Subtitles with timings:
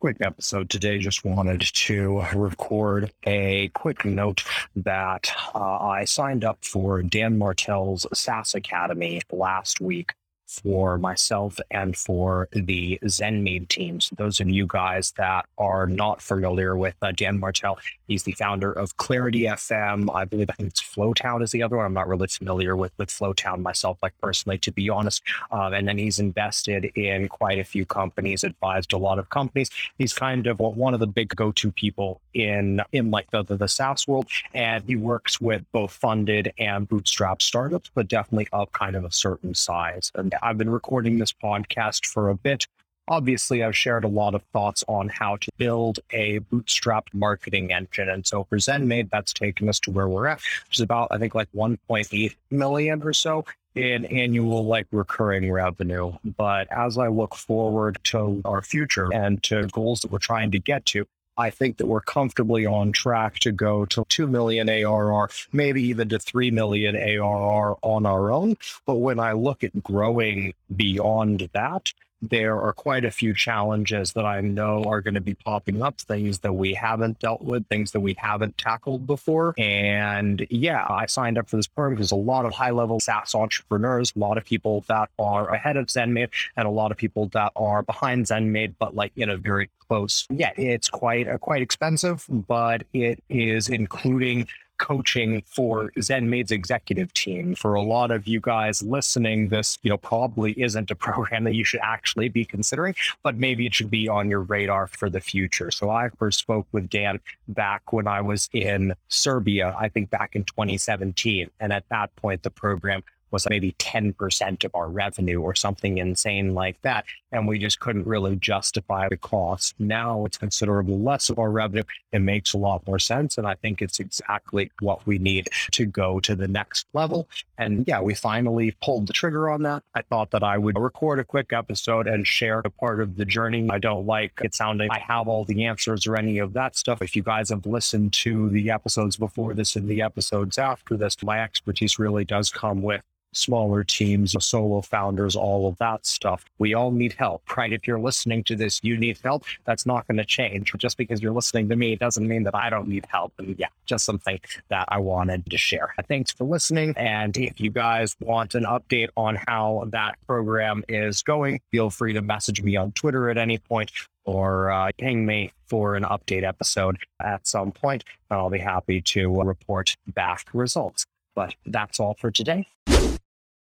[0.00, 0.98] quick episode today.
[0.98, 4.42] Just wanted to record a quick note
[4.74, 10.14] that uh, I signed up for Dan Martell's SaaS Academy last week
[10.50, 14.10] for myself and for the ZenMaid teams.
[14.16, 17.78] Those of you guys that are not familiar with uh, Dan Martell,
[18.08, 20.14] he's the founder of Clarity FM.
[20.14, 21.86] I believe I think it's Flowtown is the other one.
[21.86, 25.22] I'm not really familiar with with Flowtown myself, like personally, to be honest.
[25.50, 29.70] Um, and then he's invested in quite a few companies, advised a lot of companies.
[29.98, 33.68] He's kind of one of the big go-to people in in like the, the the
[33.68, 38.96] SaaS world, and he works with both funded and bootstrap startups, but definitely of kind
[38.96, 40.10] of a certain size.
[40.14, 42.66] And I've been recording this podcast for a bit.
[43.08, 48.08] Obviously, I've shared a lot of thoughts on how to build a bootstrapped marketing engine.
[48.08, 51.18] And so for ZenMaid, that's taken us to where we're at, which is about, I
[51.18, 53.44] think, like 1.8 million or so
[53.74, 56.12] in annual like recurring revenue.
[56.24, 60.58] But as I look forward to our future and to goals that we're trying to
[60.58, 65.30] get to, I think that we're comfortably on track to go to 2 million ARR,
[65.52, 68.56] maybe even to 3 million ARR on our own.
[68.86, 74.24] But when I look at growing beyond that, there are quite a few challenges that
[74.24, 77.92] I know are going to be popping up, things that we haven't dealt with, things
[77.92, 79.54] that we haven't tackled before.
[79.58, 83.34] And yeah, I signed up for this program because a lot of high level SaaS
[83.34, 87.28] entrepreneurs, a lot of people that are ahead of ZenMaid, and a lot of people
[87.28, 90.26] that are behind ZenMaid, but like in a very close.
[90.30, 94.46] Yeah, it's quite uh, quite expensive, but it is including
[94.80, 97.54] coaching for ZenMaid's executive team.
[97.54, 101.54] For a lot of you guys listening, this, you know, probably isn't a program that
[101.54, 105.20] you should actually be considering, but maybe it should be on your radar for the
[105.20, 105.70] future.
[105.70, 110.34] So I first spoke with Dan back when I was in Serbia, I think back
[110.34, 111.50] in 2017.
[111.60, 116.54] And at that point, the program was maybe 10% of our revenue or something insane
[116.54, 117.04] like that.
[117.32, 119.74] And we just couldn't really justify the cost.
[119.78, 121.84] Now it's considerably less of our revenue.
[122.12, 123.38] It makes a lot more sense.
[123.38, 127.28] And I think it's exactly what we need to go to the next level.
[127.56, 129.84] And yeah, we finally pulled the trigger on that.
[129.94, 133.24] I thought that I would record a quick episode and share a part of the
[133.24, 133.68] journey.
[133.70, 137.02] I don't like it sounding I have all the answers or any of that stuff.
[137.02, 141.16] If you guys have listened to the episodes before this and the episodes after this,
[141.22, 143.02] my expertise really does come with
[143.32, 146.44] smaller teams, solo founders, all of that stuff.
[146.58, 147.72] We all need help, right?
[147.72, 149.44] If you're listening to this, you need help.
[149.64, 150.72] That's not going to change.
[150.78, 153.32] Just because you're listening to me doesn't mean that I don't need help.
[153.38, 155.94] And yeah, just something that I wanted to share.
[156.08, 156.94] Thanks for listening.
[156.96, 162.12] And if you guys want an update on how that program is going, feel free
[162.12, 163.90] to message me on Twitter at any point
[164.24, 167.80] or uh, ping me for an update episode at some point.
[167.90, 171.06] point, and I'll be happy to report back results.
[171.34, 172.66] But that's all for today.